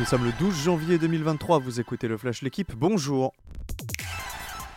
[0.00, 3.34] Nous sommes le 12 janvier 2023, vous écoutez le Flash L'équipe, bonjour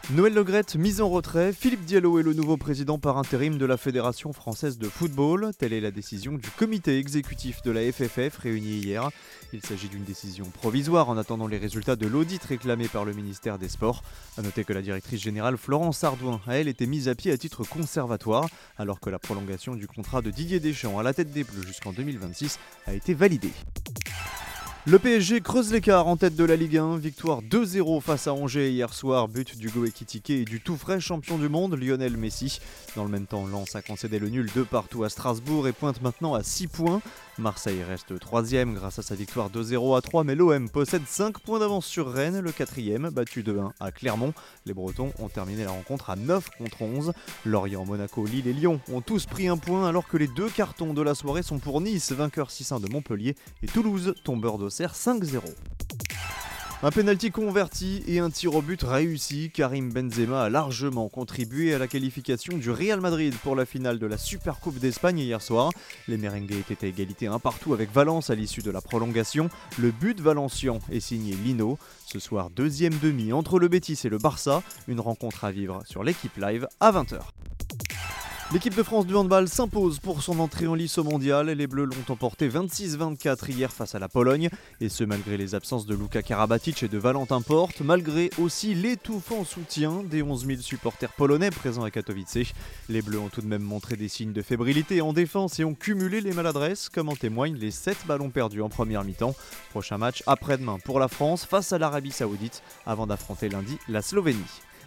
[0.10, 3.78] Noël Legrette, mise en retrait, Philippe Diallo est le nouveau président par intérim de la
[3.78, 5.51] Fédération française de football.
[5.57, 9.09] Telle est la décision du comité exécutif de la FFF réuni hier.
[9.54, 13.58] Il s'agit d'une décision provisoire en attendant les résultats de l'audit réclamé par le ministère
[13.58, 14.03] des Sports.
[14.37, 17.38] A noter que la directrice générale Florence Ardouin a elle été mise à pied à
[17.38, 21.45] titre conservatoire, alors que la prolongation du contrat de Didier Deschamps à la tête des
[21.45, 23.54] Bleus jusqu'en 2026 a été validée.
[24.86, 26.98] Le PSG creuse l'écart en tête de la Ligue 1.
[26.98, 29.30] Victoire 2-0 face à Angers hier soir.
[29.30, 32.60] But du Ekitike et du tout frais champion du monde, Lionel Messi.
[32.98, 36.02] Dans le même temps, Lens a concédé le nul de partout à Strasbourg et pointe
[36.02, 37.02] maintenant à 6 points.
[37.40, 41.60] Marseille reste 3 grâce à sa victoire 2-0 à 3, mais l'OM possède 5 points
[41.60, 44.34] d'avance sur Rennes, le 4 battu 2-1 à Clermont.
[44.66, 47.14] Les Bretons ont terminé la rencontre à 9 contre 11.
[47.46, 50.94] Lorient, Monaco, Lille et Lyon ont tous pris un point alors que les deux cartons
[50.94, 55.41] de la soirée sont pour Nice, vainqueur 6-1 de Montpellier, et Toulouse, tombeur d'Auxerre 5-0.
[56.85, 61.77] Un penalty converti et un tir au but réussi, Karim Benzema a largement contribué à
[61.77, 65.71] la qualification du Real Madrid pour la finale de la Super Coupe d'Espagne hier soir.
[66.09, 69.49] Les merengues étaient à égalité un partout avec Valence à l'issue de la prolongation.
[69.79, 71.79] Le but valencien est signé Lino.
[72.05, 76.03] Ce soir, deuxième demi entre le Betis et le Barça, une rencontre à vivre sur
[76.03, 77.21] l'équipe live à 20h.
[78.52, 81.49] L'équipe de France du handball s'impose pour son entrée en lice au mondial.
[81.49, 84.50] Les Bleus l'ont emporté 26-24 hier face à la Pologne.
[84.80, 89.44] Et ce malgré les absences de Luka Karabatic et de Valentin Porte, malgré aussi l'étouffant
[89.44, 92.53] soutien des 11 000 supporters polonais présents à Katowice.
[92.89, 95.73] Les Bleus ont tout de même montré des signes de fébrilité en défense et ont
[95.73, 99.35] cumulé les maladresses, comme en témoignent les 7 ballons perdus en première mi-temps.
[99.72, 104.39] Prochain match après-demain pour la France face à l'Arabie Saoudite avant d'affronter lundi la Slovénie.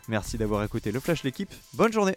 [0.09, 1.53] Merci d'avoir écouté le Flash l'équipe.
[1.75, 2.17] Bonne journée